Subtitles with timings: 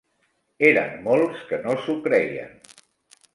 [0.69, 2.57] Eren molts que no s'ho creien.